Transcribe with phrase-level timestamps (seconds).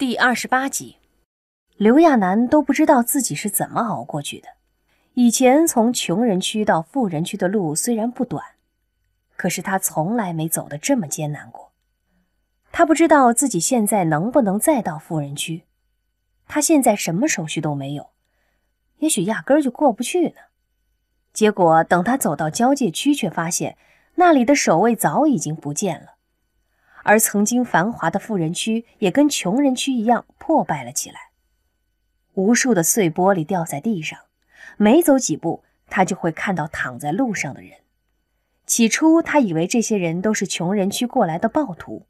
[0.00, 0.96] 第二十八集，
[1.76, 4.48] 刘亚楠都不知道自己是怎么熬过去的。
[5.12, 8.42] 以前从穷人区到富人区的路虽然不短，
[9.36, 11.72] 可是他从来没走得这么艰难过。
[12.72, 15.64] 他不知道自己现在能不能再到富人区。
[16.48, 18.08] 他现在什么手续都没有，
[19.00, 20.36] 也许压根儿就过不去呢。
[21.34, 23.76] 结果等他走到交界区，却发现
[24.14, 26.14] 那里的守卫早已经不见了。
[27.02, 31.30] 而曾经繁华的富人区也跟穷人区一样破败了起来，
[32.34, 34.18] 无数的碎玻璃掉在地上，
[34.76, 37.72] 每走几步，他就会看到躺在路上的人。
[38.66, 42.06] 起初，他以为这些人都是穷人区过来的暴徒，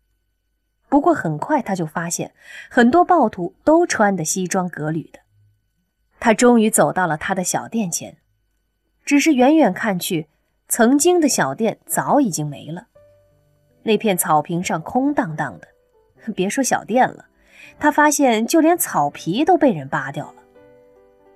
[0.88, 2.34] 不过很快他就发现，
[2.69, 5.20] 很多暴徒都穿的西装革履的。
[6.19, 8.19] 他终于走到了他的小店前，
[9.06, 10.28] 只是远远看去，
[10.69, 12.88] 曾经的小店早已经没了。
[13.83, 17.27] 那片草坪上空荡荡的，别说小店了，
[17.79, 20.34] 他发现就连草皮都被人扒掉了。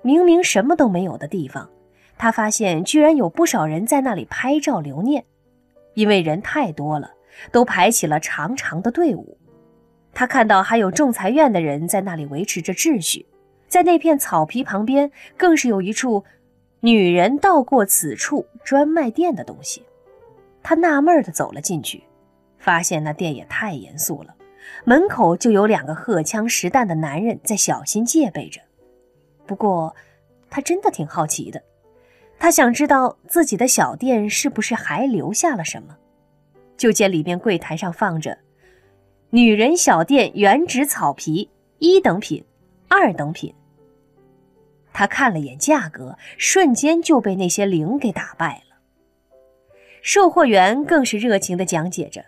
[0.03, 1.71] 明明什么都没有的地方，
[2.19, 5.25] 他发现居然有不少人在那里拍照留念，
[5.95, 7.11] 因为人太多了，
[7.51, 9.39] 都排起了长长的队伍。
[10.13, 13.27] 他看到还有仲裁院的人在那里维持着秩序，
[13.67, 16.25] 在那片草皮旁边，更是有一处
[16.81, 19.83] “女人到过此处”专卖店的东西。
[20.63, 22.05] 他纳闷地走了进去。
[22.65, 24.35] 发现那店也太严肃了，
[24.87, 28.59] 门口就有两个荷枪实弹的男人在小心戒备着。
[29.45, 29.95] 不过，
[30.49, 31.63] 他真的挺好奇的，
[32.39, 35.95] 他想知道自己的小店是不是还留下了什么。
[36.79, 38.39] 就见里面柜台上放着
[39.29, 42.43] “女人小店原植草皮一等品、
[42.89, 43.55] 二等品”。
[44.91, 48.79] 他看了眼价格，瞬间就被那些零给打败了。
[50.01, 52.25] 售货员更是热情地讲解着。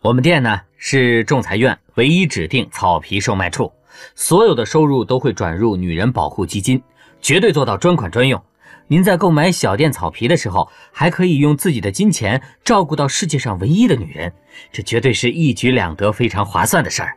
[0.00, 3.72] 我们店呢是仲裁院唯一指定草皮售卖处，
[4.14, 6.80] 所有的收入都会转入女人保护基金，
[7.20, 8.40] 绝对做到专款专用。
[8.86, 14.32] 您在购买小店草皮的时候，还可以用自己的金钱照顾到世界上唯一的女人，
[14.70, 17.16] 这绝对是一举两得，非常划算的事儿。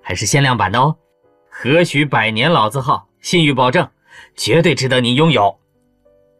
[0.00, 0.96] 还是限量版的哦，
[1.50, 3.88] 何许百年老字号，信誉保证，
[4.34, 5.58] 绝对值得您拥有。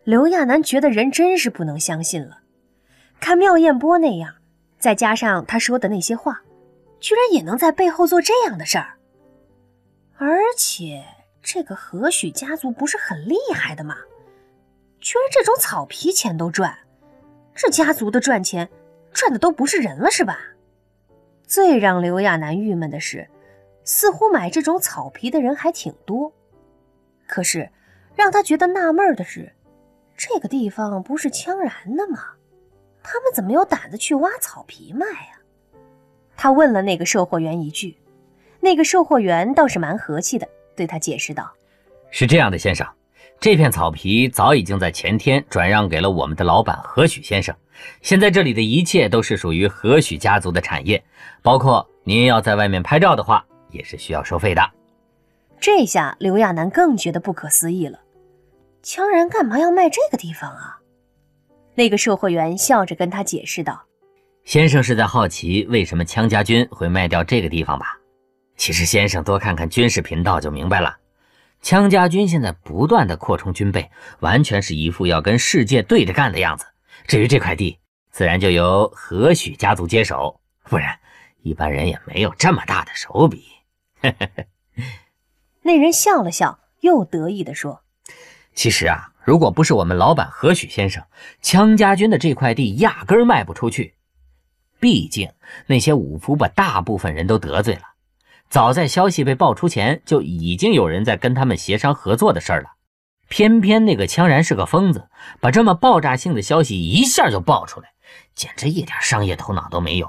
[0.04, 2.38] 刘亚楠觉得人真是不能相信了，
[3.20, 4.34] 看妙艳波那样。
[4.84, 6.42] 再加上他说的那些话，
[7.00, 8.98] 居然也能在背后做这样的事儿。
[10.18, 11.02] 而且
[11.42, 13.96] 这个何许家族不是很厉害的吗？
[15.00, 16.76] 居然这种草皮钱都赚，
[17.54, 18.68] 这家族的赚钱
[19.10, 20.38] 赚的都不是人了是吧？
[21.46, 23.26] 最让刘亚楠郁闷的是，
[23.84, 26.30] 似乎买这种草皮的人还挺多。
[27.26, 27.70] 可是
[28.14, 29.50] 让他觉得纳闷的是，
[30.14, 32.33] 这个地方不是羌然的吗？
[33.04, 35.38] 他们怎么有胆子去挖草皮卖啊？
[36.37, 37.97] 他问了那个售货员一句，
[38.60, 41.53] 那个售货员倒是蛮和气的，对他解释道
[42.10, 42.84] ：“是这样的，先生，
[43.38, 47.54] 这片草皮早已经在前天转让给了我们的老板何许先生，
[48.00, 51.04] 现在这里的一切都是属于何许家族的产业，
[51.43, 54.62] 包括您要在外面拍照的话，也是需要收费的。”
[55.60, 58.00] 这下刘亚楠更觉得不可思议了，
[58.82, 60.81] 羌然干嘛要卖这个地方啊？
[61.74, 63.84] 那个售货员笑着跟他解释道
[64.44, 67.98] ：“先生是在好奇为什么羌家军会卖掉这个地方吧？
[68.56, 70.96] 其实先生多看看军事频道就明白了。
[71.62, 73.90] 羌家军现在不断的扩充军备，
[74.20, 76.64] 完全是一副要跟世界对着干的样子。
[77.08, 77.78] 至于这块地，
[78.10, 80.96] 自然就由何许家族接手，不然
[81.42, 83.44] 一般人也没有这么大的手笔。
[85.62, 87.82] ”那人笑了笑，又得意地说
[88.54, 91.02] ：“其实啊。”如果不是我们老板何许先生，
[91.42, 93.94] 羌家军的这块地压根儿卖不出去。
[94.78, 95.30] 毕竟
[95.66, 97.82] 那些武夫把大部分人都得罪了。
[98.50, 102.68] 早在消息被爆出前，就已经有人在跟他们协商合作的事儿了。
[103.28, 105.08] 偏偏那个羌然是个疯子，
[105.40, 107.88] 把这么爆炸性的消息一下就爆出来，
[108.34, 110.06] 简直一点商业头脑都没有，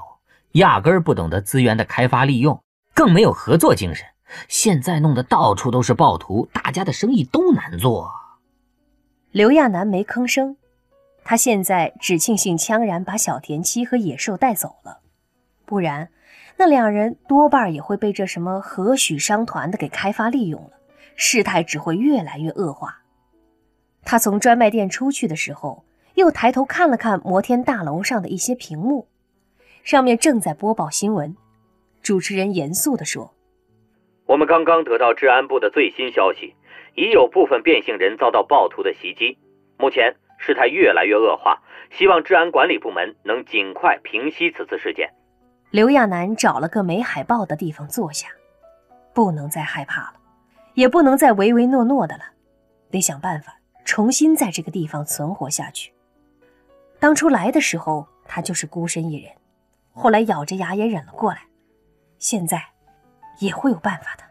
[0.52, 2.62] 压根儿不懂得资源的开发利用，
[2.92, 4.06] 更没有合作精神。
[4.46, 8.12] 现在弄得到处都是暴徒，大家的生意都难做。
[9.36, 10.56] 刘亚楠没吭声，
[11.22, 15.00] 他现在只庆幸羌然把小田七和野兽带走了，
[15.66, 16.08] 不然
[16.56, 20.70] 那两人多半也会被这什么何许商团的给开发利用了，
[21.16, 23.02] 事态只会越来越恶化。
[24.06, 25.84] 他从专卖店出去的时候，
[26.14, 29.06] 又抬头看了看摩天大楼上的一些屏幕，
[29.84, 31.36] 上面正在播报新闻。
[32.00, 33.34] 主持人严肃地说
[34.24, 36.54] ：“我们刚刚得到治安部的最新消息。”
[36.96, 39.38] 已有部分变性人遭到暴徒的袭击，
[39.78, 45.12] 目前事态越来越恶化，希望治安管理部门能尽快平息此次事件。
[45.70, 48.28] 刘亚楠找了个没海报的地方坐下，
[49.12, 50.14] 不能再害怕了，
[50.74, 52.24] 也不能再唯唯诺诺的了，
[52.90, 53.54] 得想办法
[53.84, 55.92] 重新在这个地方存活下去。
[56.98, 59.30] 当初来的时候，他就是孤身一人，
[59.92, 61.42] 后来咬着牙也忍了过来，
[62.18, 62.62] 现在
[63.38, 64.24] 也会有办法的。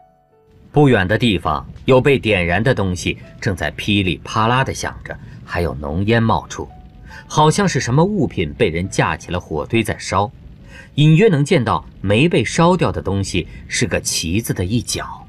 [0.76, 6.68] 不远的地方，有被点燃的东西正在噼里啪啦的响着，还有浓烟冒出，
[7.28, 10.30] 好像是什么物品被人架起了火堆在烧。
[10.96, 15.26] 隐约能见到没被烧掉的东西是个旗子的一角。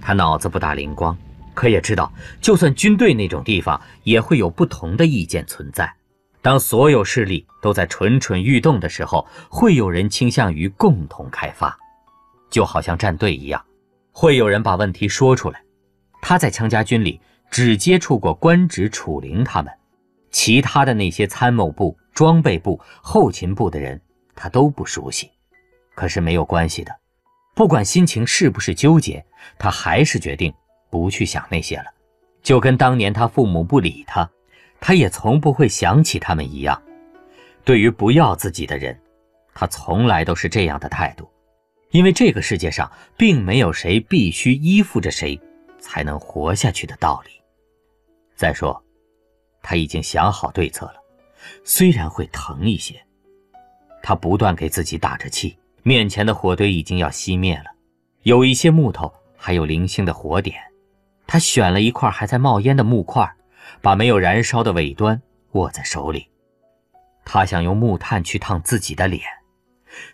[0.00, 1.14] 他脑子不大灵光，
[1.52, 2.10] 可也知道，
[2.40, 5.92] 就算军队那种地方，也会有不同的意见存在。
[6.40, 11.76] 当所有势力都在蠢蠢欲动的时候，会有人倾向于共同开发，
[12.48, 13.62] 就好像战队一样，
[14.20, 15.62] 会有人把问题说出来。
[16.20, 17.20] 他在羌家军里
[17.52, 19.72] 只接触过官职楚灵他们，
[20.32, 24.00] 其他的那些参谋部、装备部、后勤部的人。
[24.34, 25.30] 他都不熟悉，
[25.94, 26.92] 可是没有关系的，
[27.54, 29.24] 不管心情是不是纠结，
[29.56, 30.52] 他还是决定
[30.90, 31.86] 不去想那些了，
[32.42, 34.28] 就跟当年他父母不理他，
[34.80, 36.80] 他也从不会想起他们一样。
[37.64, 38.98] 对于不要自己的人，
[39.54, 41.28] 他从来都是这样的态度，
[41.90, 45.40] 因为这个世界上并没有谁必须依附着谁
[45.78, 47.30] 才能活下去的道理。
[48.36, 48.82] 再说，
[49.62, 50.94] 他已经想好对策了，
[51.64, 52.94] 虽然会疼一些。
[54.02, 57.64] 他不断给自己打着气，面前的火堆已经要熄灭了，
[58.22, 60.56] 有一些木头还有零星的火点。
[61.26, 63.30] 他选了一块还在冒烟的木块，
[63.82, 65.20] 把没有燃烧的尾端
[65.52, 66.28] 握在手里。
[67.24, 69.22] 他想用木炭去烫自己的脸，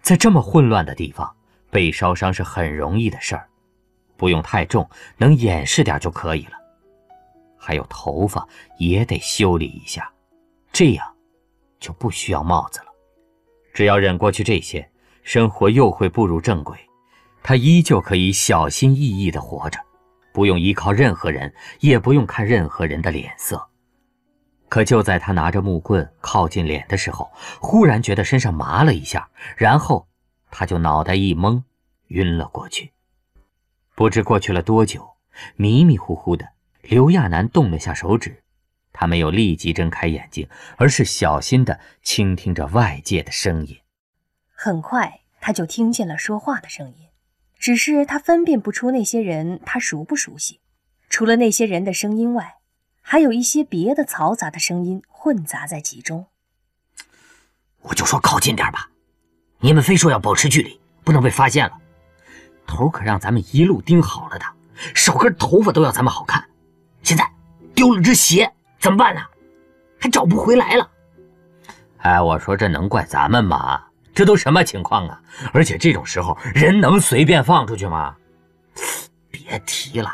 [0.00, 1.36] 在这么混乱的地方，
[1.74, 3.48] 被烧伤是很容易的事儿，
[4.16, 6.52] 不用太重，能掩饰点就可以了。
[7.58, 8.46] 还有头发
[8.78, 10.08] 也得修理一下，
[10.70, 11.04] 这样
[11.80, 12.86] 就不需要帽子了。
[13.72, 14.88] 只要忍过去这些，
[15.24, 16.78] 生活又会步入正轨，
[17.42, 19.80] 他依旧可以小心翼翼地活着，
[20.32, 23.60] 不用依靠任何人，也不用看任何人的脸色。
[24.68, 27.28] 可就在他拿着木棍靠近脸的时候，
[27.60, 30.06] 忽然觉得身上麻了一下，然后
[30.56, 31.64] 他就脑袋一懵，
[32.06, 32.92] 晕了过去。
[33.96, 35.16] 不知过去了多久，
[35.56, 36.50] 迷迷糊糊的，
[36.82, 38.40] 刘亚楠动了下手指。
[38.92, 43.80] 他没有立即睁开眼睛，而是小心地倾听着外界的声音。
[44.54, 47.08] 很快，他就听见了说话的声音，
[47.58, 50.60] 只是他分辨不出那些人他熟不熟悉。
[51.10, 52.58] 除了那些人的声音外，
[53.02, 56.26] 还有一些别的嘈杂的声音混杂在其中。
[57.82, 58.90] 我就说靠近点吧，
[59.60, 61.72] 你们非说要保持距离，不能被发现了。
[62.66, 64.44] 头可让咱们一路盯好了的，
[64.94, 66.44] 手根头发都要咱们好看。
[67.02, 67.30] 现在
[67.74, 68.50] 丢了只鞋。
[68.80, 69.22] 怎么办呢？
[69.98, 70.90] 还找不回来了。
[72.00, 73.82] 哎，我说这能怪咱们吗？
[74.14, 75.22] 这都什么情况啊？
[75.54, 78.14] 而且这种时候人能随便放出去吗？
[79.30, 80.12] 别提了，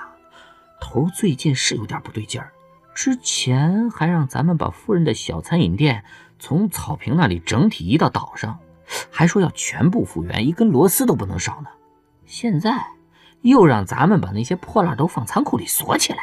[0.80, 2.52] 头最近是有点不对劲儿。
[2.94, 6.04] 之前还让咱们把夫人的小餐饮店
[6.38, 8.56] 从草坪那里整体移到岛上，
[9.10, 11.68] 还说要全部复原，一根螺丝都不能少呢。
[12.26, 12.86] 现在
[13.42, 16.18] 又让咱们把那些破烂都放仓库里锁起来。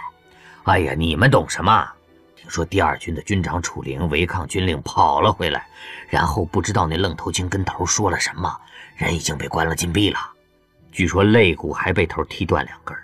[0.64, 1.88] 哎呀，你们懂什么？
[2.36, 5.68] 听说第二军的军长楚灵违抗军令跑了回来，
[6.08, 8.56] 然后不知道那愣头青跟头说了什么，
[8.96, 10.20] 人已经被关了禁闭了。
[10.92, 12.96] 据说肋骨还被头踢断两根。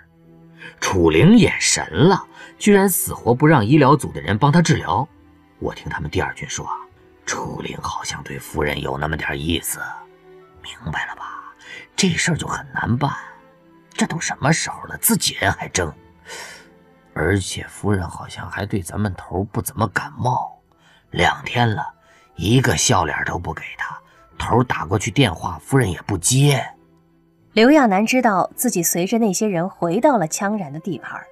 [0.80, 2.24] 楚灵眼神了，
[2.58, 5.06] 居然死活不让医疗组的人帮他治疗。
[5.58, 6.66] 我听他们第二军说，
[7.26, 9.80] 楚灵好像对夫人有那么点意思。
[10.62, 11.54] 明白了吧？
[11.96, 13.12] 这事儿就很难办。
[13.92, 15.92] 这都什么时候了，自己人还争。
[17.12, 20.58] 而且夫人好像还对咱们头不怎么感冒，
[21.10, 21.94] 两天了，
[22.34, 23.96] 一个笑脸都不给他。
[24.36, 26.66] 头打过去电话，夫人也不接。
[27.52, 31.22] 刘亚楠知道自己随着那些人回到了羌然的地盘，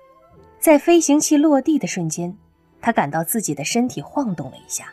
[0.60, 2.36] 在飞行器落地的瞬间，
[2.80, 4.86] 他感到自己的身体晃动了一下。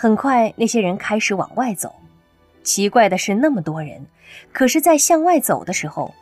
[0.00, 1.92] 很快，那些人开始往外走。
[2.62, 4.06] 奇怪的是，那么多人，
[4.52, 6.14] 可是，在向外走的时候，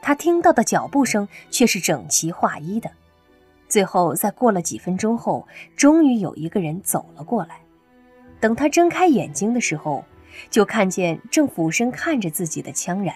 [0.00, 2.90] 他听到的脚步声却是整齐划一的。
[3.68, 7.60] 最后，在过了几分钟后，终于有一个人走了过来。
[8.40, 10.02] 等他睁开眼睛的时候，
[10.48, 13.14] 就看见正俯身看着自己的羌然，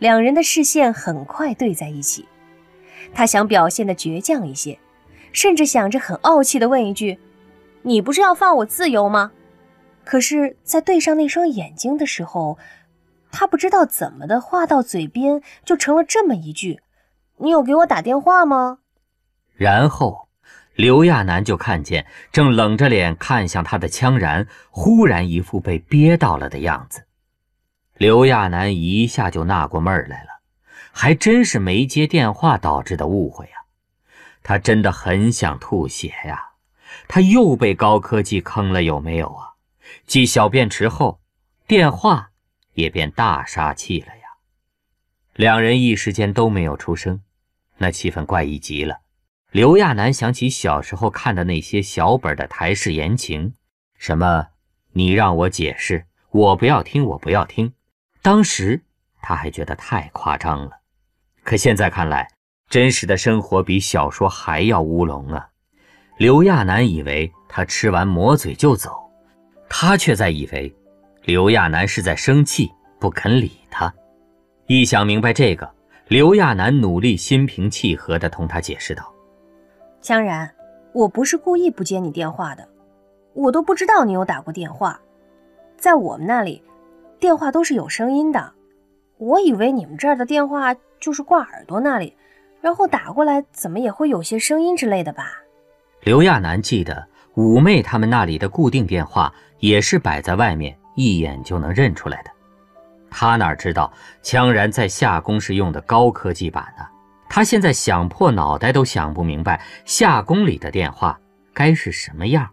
[0.00, 2.26] 两人的视线很快对在一起。
[3.14, 4.76] 他想表现的倔强一些，
[5.30, 7.16] 甚至想着很傲气的问一句
[7.82, 9.32] ：“你不是要放我自由吗？”
[10.04, 12.58] 可是，在对上那双眼睛的时候，
[13.30, 16.80] 他不知道怎么的，话到嘴边就成了这么一句
[17.38, 18.78] ：“你有给我打电话吗？”
[19.54, 20.28] 然后，
[20.74, 27.04] 刘亚楠就看见正冷着脸看向他的羌然，忽然一副被憋到了的样子。
[27.96, 30.40] 刘亚楠一下就纳过闷儿来了，
[30.90, 33.52] 还真是没接电话导致的误会呀！
[34.42, 36.51] 他真的很想吐血呀！
[37.14, 39.52] 他又被高科技坑了，有没有啊？
[40.06, 41.20] 继小便池后，
[41.66, 42.30] 电话
[42.72, 44.22] 也变大杀器了呀！
[45.34, 47.20] 两人一时间都没有出声，
[47.76, 49.02] 那气氛怪异极了。
[49.50, 53.56] 刘亚楠想起小时候看的那些小本的台式言情，
[53.98, 54.46] 什么
[54.92, 57.74] “你让我解释，我不要听，我不要听”，
[58.22, 58.84] 当时
[59.20, 60.80] 他还觉得太夸张了。
[61.44, 62.30] 可现在看来，
[62.70, 65.50] 真实的生活比小说还要乌龙啊！
[66.18, 68.90] 刘亚楠以为他吃完抹嘴就走，
[69.68, 70.72] 他却在以为
[71.22, 73.92] 刘亚楠是在生气，不肯理他。
[74.66, 75.68] 一想明白这个，
[76.08, 79.12] 刘亚楠努力心平气和地同他解释道
[80.00, 80.48] ：“江然，
[80.92, 82.68] 我不是故意不接你电话的，
[83.32, 85.00] 我都不知道你有打过电话。
[85.76, 86.62] 在我们那里，
[87.18, 88.52] 电话都是有声音的。
[89.18, 92.14] 我以为你们这儿的电话就是挂耳朵那里，
[92.60, 95.38] 然后打过来，怎么也会有些声音之类的吧？”
[96.02, 102.30] 刘亚楠记得五妹他们那里的固定电话也是摆在外面，一眼就能认出来的。
[103.08, 106.84] 他哪知道羌然在夏宫是用的高科技版呢？
[107.28, 111.16] 他现在想破脑袋都想不明白夏宫里的电话
[111.54, 112.48] 该是什么样。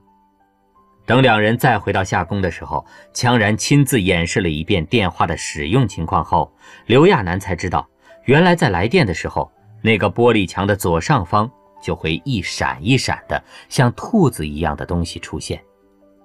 [1.08, 6.54] 等两人再回到夏宫的时候，羌然亲自演示了一遍电话的使用情况后，
[6.86, 7.90] 刘亚楠才知道，
[8.26, 9.52] 原来在来电的时候，
[9.82, 11.50] 那个玻璃墙的左上方。
[11.82, 15.62] 就会一闪一闪的像兔子一样的东西出现。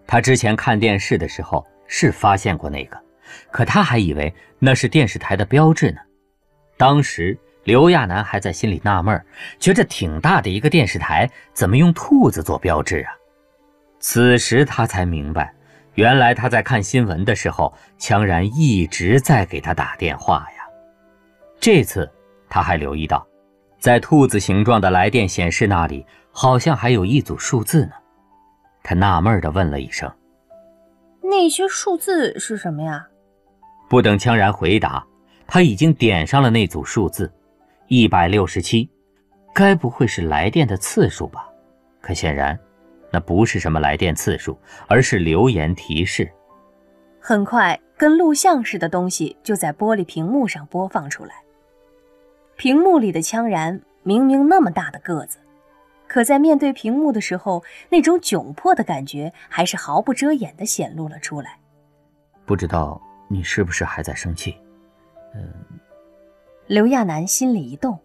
[0.07, 3.01] 他之前看电视的时候是发现过那个，
[3.51, 5.99] 可他还以为那是电视台的标志呢。
[6.77, 9.25] 当时刘亚楠还在心里纳闷，
[9.59, 13.13] 觉着挺大的一个电视台，怎么用兔子做标志啊？
[13.99, 15.55] 此时他才明白，
[15.95, 20.65] 原来他在看新闻的时候，强然一直在给他打电话呀。
[21.59, 22.11] 这次
[22.51, 23.27] 他还留意到。
[23.85, 27.93] 在兔子形状的来电显示那里，好像还有一组数字呢。
[28.83, 30.11] 他纳闷地问了一声
[31.21, 33.07] ：“那些数字是什么呀？”
[33.87, 35.07] 不等羌然回答，
[35.47, 37.31] 他已经点上了那组数字，
[37.87, 38.88] 一百六十七。
[39.53, 41.47] 该不会是来电的次数吧？
[42.00, 42.59] 可显然，
[43.12, 46.26] 那不是什么来电次数，而是留言提示。
[47.21, 51.35] 很快，跟录像似的东西就在玻璃屏幕上播放出来。
[52.57, 55.39] 屏幕里的羌然明明那么大的个子，
[56.07, 61.59] 可在面对屏幕的时候，那种窘迫的感觉还是毫不遮掩地显露了出来。
[62.47, 64.57] 不知道你是不是还在生气？
[65.35, 65.53] 嗯。
[66.67, 67.99] 刘亚楠心里一动，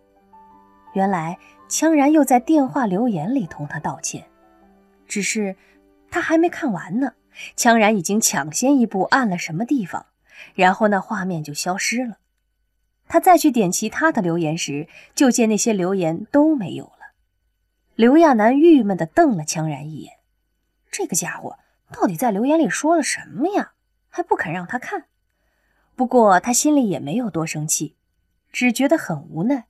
[0.93, 1.37] 原来
[1.69, 4.25] 羌然又在电话留言里同他道歉，
[5.07, 5.55] 只是
[6.11, 7.13] 他还没看完呢，
[7.55, 10.07] 羌然已经抢先一步按了什么地方，
[10.55, 12.17] 然后那画面就消失了。
[13.09, 17.15] 他再去点其他的留言时，就见那些留言都没有了。
[17.95, 20.13] 刘亚楠郁闷地瞪了羌然一眼，
[20.91, 21.57] 这个家伙
[21.91, 23.73] 到底在留言里说了什么呀？
[24.09, 25.05] 还不肯让他看。
[25.95, 27.95] 不过他心里也没有多生气，
[28.51, 29.65] 只觉得很无奈。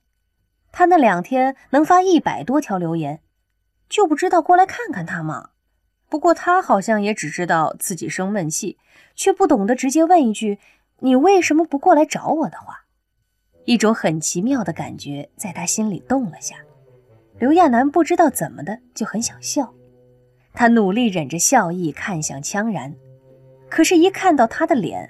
[0.70, 3.20] 他那两天能发一百多条留言，
[3.88, 5.50] 就不知道过来看看他吗？
[6.10, 8.78] 不过他好像也只知道自己生闷气，
[9.14, 10.58] 却不懂得直接问一句
[11.00, 12.84] ：“你为什么不过来找我的话？”
[13.70, 16.56] 一种很奇妙的感觉在他心里动了下，
[17.38, 19.72] 刘亚楠不知道怎么的就很想笑，
[20.52, 22.92] 他努力忍着笑意看向羌然，
[23.68, 25.08] 可是，一看到他的脸，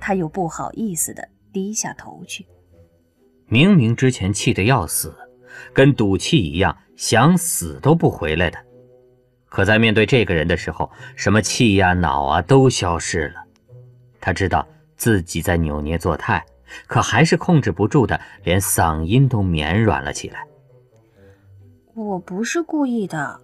[0.00, 2.44] 他又不好意思的低下头去。
[3.46, 5.14] 明明之前气得要死，
[5.72, 8.58] 跟赌气一样，想死都不回来的，
[9.48, 13.44] 可在面对这个人的时候，什么气呀、恼啊都消失了。
[14.20, 14.66] 他知道
[14.96, 16.44] 自己在扭捏作态。
[16.86, 20.46] 可还是控制不住的，连嗓音都绵软了起来。
[21.94, 23.40] 我不是故意的，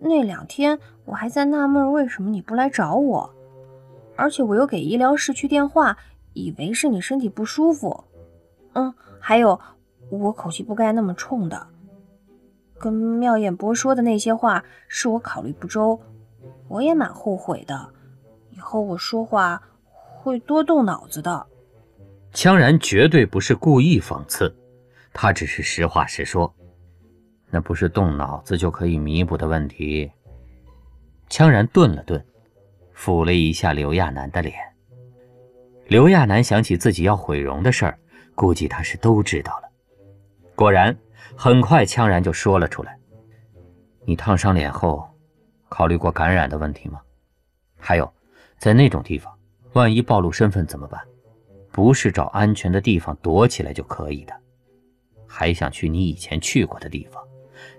[0.00, 3.30] 那两天我还在纳闷为什么你不来找我，
[4.16, 5.96] 而且我又给医疗室去电话，
[6.32, 8.04] 以为是你身体不舒服。
[8.72, 9.60] 嗯，还有
[10.10, 11.66] 我口气不该那么冲的，
[12.78, 16.00] 跟妙艳博说的那些话是我考虑不周，
[16.68, 17.88] 我也蛮后悔的，
[18.50, 19.62] 以后我说话
[20.22, 21.46] 会多动脑子的。
[22.36, 24.54] 羌然绝对不是故意讽刺，
[25.14, 26.54] 他只是实话实说。
[27.48, 30.12] 那不是动脑子就可以弥补的问题。
[31.30, 32.22] 羌然顿了顿，
[32.94, 34.54] 抚了一下刘亚楠的脸。
[35.86, 37.98] 刘亚楠想起自己要毁容的事儿，
[38.34, 39.68] 估计他是都知道了。
[40.54, 40.94] 果然，
[41.34, 42.98] 很快羌然就说了出来
[44.04, 45.08] ：“你烫伤脸后，
[45.70, 47.00] 考虑过感染的问题吗？
[47.78, 48.12] 还有，
[48.58, 49.32] 在那种地方，
[49.72, 51.00] 万一暴露身份怎么办？”
[51.76, 54.32] 不是找安全的地方躲起来就可以的。
[55.26, 57.22] 还想去你以前去过的地方。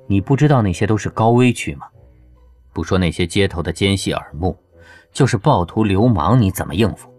[0.05, 1.87] 你不知道那些都是高危区吗？
[2.73, 4.55] 不说那些街头的奸细耳目，
[5.11, 7.11] 就是暴徒流氓，你怎么应付？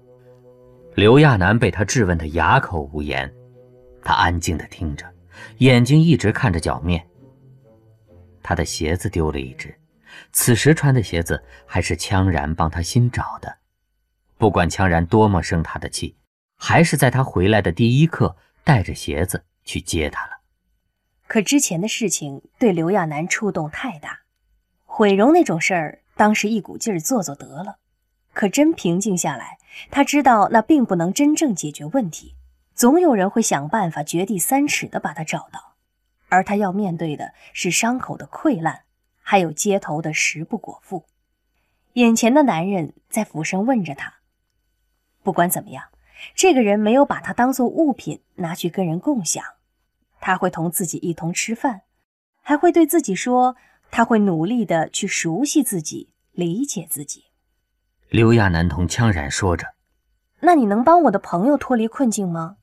[0.94, 3.28] 刘亚楠被他质问得哑口无言，
[4.00, 5.04] 他安静地听着，
[5.56, 7.04] 眼睛一直看着脚面。
[8.40, 9.74] 他的鞋子丢了一只，
[10.30, 13.52] 此时穿的鞋子还是羌然帮他新找的。
[14.36, 16.14] 不管羌然多么生他的气，
[16.58, 20.40] 还是在他回来的第一刻带着鞋子去接他了。
[21.26, 24.20] 可之前的事情对刘亚楠触动太大。
[24.84, 27.78] 毁容那种事儿，当时一股劲儿做做得了，
[28.32, 29.58] 可真平静下来，
[29.90, 32.34] 他知道那并不能真正解决问题，
[32.74, 35.76] 总有人会想办法掘地三尺的把他找到，
[36.28, 38.82] 而他要面对的是伤口的溃烂，
[39.22, 41.04] 还有街头的食不果腹。
[41.92, 44.14] 眼前的男人在俯身问着他。
[45.22, 45.84] 不管怎么样，
[46.34, 49.44] 这个人没有把他当做物品拿去跟人共享，
[50.20, 51.82] 他会同自己一同吃饭，
[52.42, 53.56] 还会对自己说。
[53.90, 57.24] 他会努力的去熟悉自己，理解自己。
[58.10, 59.66] 刘亚男同羌然说着
[60.40, 62.56] ：“那你能帮我的朋友脱离困境吗？”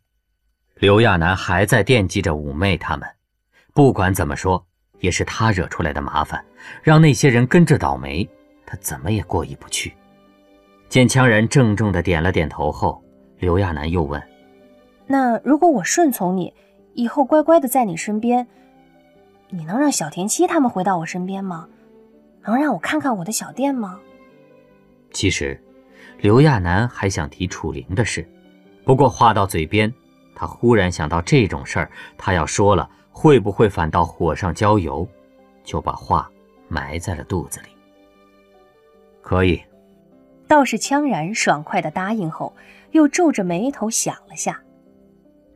[0.77, 3.09] 刘亚男还在惦记着妩媚他们，
[3.73, 4.63] 不管怎么说，
[4.99, 6.45] 也是他惹出来的麻烦，
[6.83, 8.29] 让那些人跟着倒霉，
[8.67, 9.95] 他怎么也过意不去。
[10.89, 13.03] 见羌然郑重的点了点头后，
[13.39, 14.21] 刘亚楠又问
[15.07, 16.53] ：“那如果我顺从你，
[16.93, 18.47] 以后乖乖的在你身边？”
[19.49, 21.67] 你能让小田七他们回到我身边吗？
[22.43, 23.99] 能让我看看我的小店吗？
[25.11, 25.61] 其实，
[26.19, 28.27] 刘亚楠还想提楚灵的事，
[28.83, 29.93] 不过话到嘴边，
[30.35, 35.07] 他忽然想到这种事儿，他要说了，会不会反倒火上浇油？
[35.63, 36.29] 就把话
[36.67, 37.69] 埋在了肚子里。
[39.21, 39.61] 可以。
[40.47, 42.53] 倒是羌然爽快的答应后，
[42.91, 44.61] 又皱着眉头想了下。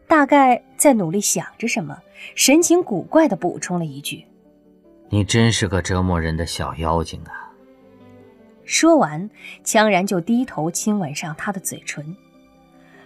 [0.08, 1.98] 大概在努力想着什么，
[2.36, 4.26] 神情古怪的补充了一句
[5.10, 7.54] ：“你真是个折磨人的小妖精啊！”
[8.66, 9.30] 说完，
[9.64, 12.16] 羌然就低头亲吻上他的嘴唇。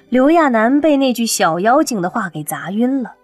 [0.10, 3.15] 刘亚楠被那句“小妖精”的话给砸晕了，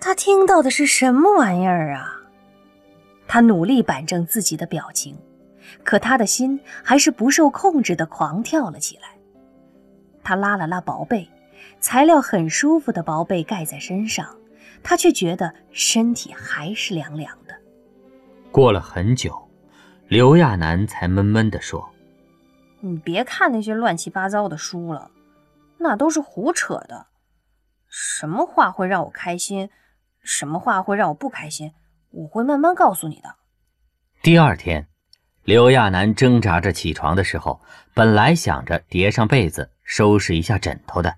[0.00, 2.14] 他听到的是什么玩意儿啊？
[3.26, 5.16] 他努力板正自己的表情，
[5.84, 9.17] 可他的心还是不受控制的狂跳了起来。
[10.28, 11.26] 他拉了拉薄被。
[11.80, 14.36] 材料很舒服的薄被盖在身上，
[14.82, 17.56] 他却觉得身体还是凉凉的。
[18.52, 19.48] 过了很久，
[20.06, 21.88] 刘亚楠才闷闷地说
[22.80, 25.10] ：“你别看那些乱七八糟的书了，
[25.78, 27.06] 那都是胡扯的。
[27.88, 29.70] 什么话会让我开心，
[30.22, 31.72] 什么话会让我不开心，
[32.10, 33.34] 我会慢慢告诉你的。”
[34.22, 34.86] 第二天，
[35.44, 37.62] 刘亚楠挣扎着起床的时候，
[37.94, 41.16] 本来想着叠上被子，收拾一下枕头的。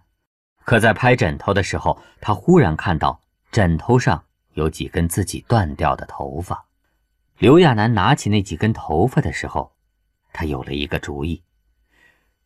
[0.64, 6.66] 可在拍枕头的时候，他忽然看到枕头上有几根自己断掉的头发。
[7.38, 9.72] 刘亚楠拿起那几根头发的时候，
[10.32, 11.42] 他有了一个主意。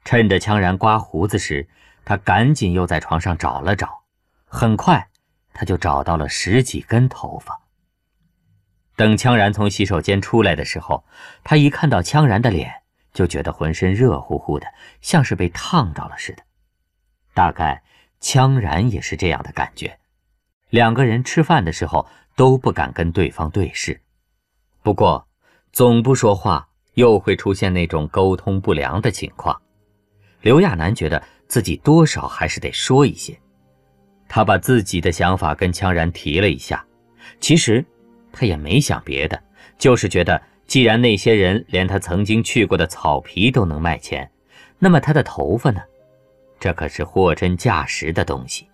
[0.03, 1.69] 趁着羌然刮胡子时，
[2.07, 4.05] 他赶紧又在床上找了找，
[4.47, 5.11] 很快
[5.53, 7.61] 他就找到了十几根头发。
[8.97, 11.05] 等羌然从洗手间出来的时候，
[11.43, 12.84] 他一看到羌然的脸，
[13.15, 14.67] 就觉得浑身热乎乎的，
[15.01, 16.43] 像是被烫着了似的。
[17.33, 17.83] 大概。
[18.21, 19.99] 羌然也是这样的感觉，
[20.71, 24.01] 两个人吃饭的时候都不敢跟对方对视。
[24.83, 25.29] 不过，
[25.73, 29.61] 总不说话又会出现那种沟通不良的情况。
[30.41, 33.39] 刘亚楠觉得自己多少还是得说一些，
[34.27, 36.83] 他把自己的想法跟羌然提了一下。
[37.41, 37.85] 其实，
[38.33, 39.39] 他也没想别的，
[39.77, 44.31] 就是觉得既然那些人连他曾经去过的草皮都能卖钱，
[44.79, 45.81] 那么他的头发呢？
[46.59, 48.67] 这可是货真价实的东西，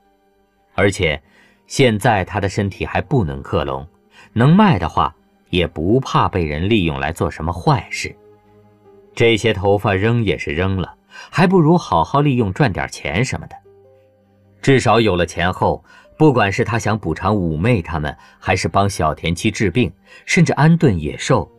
[0.74, 1.20] 而且
[1.66, 3.86] 现在他的身体还不能克隆，
[4.32, 5.14] 能卖的话
[5.48, 8.14] 也不怕被人利用来做什么坏事。
[9.14, 10.94] 这些头发扔也是扔了，
[11.30, 13.56] 还不如好好利用赚点钱什么的。
[14.62, 15.84] 至少有了钱后，
[16.16, 19.92] 不管是他想补偿妩媚他们，还是帮小田七治病，
[20.26, 21.50] 甚至安顿野兽，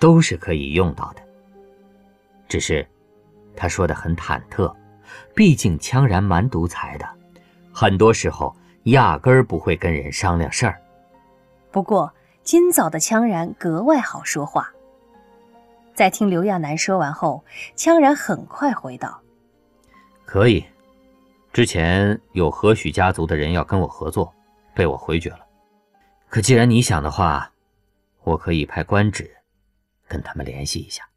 [0.00, 1.22] 都是可以用到的。
[2.48, 2.84] 只是，
[3.54, 4.74] 他说的很忐忑。
[5.34, 7.08] 毕竟羌然蛮独裁的，
[7.72, 10.80] 很多时候压根儿不会跟人商量事儿。
[11.72, 12.12] 不过
[12.44, 14.72] 今早的羌然格外好说话。
[15.94, 17.44] 在听刘亚楠说完后，
[17.76, 19.20] 羌然很快回道
[20.24, 20.64] ：“可以，
[21.52, 24.32] 之前有何许家族的人要跟我合作，
[24.74, 25.40] 被我回绝了。
[26.28, 27.50] 可既然你想的话，
[28.22, 29.28] 我可以派官职
[30.10, 31.09] 跟他们联系一下。”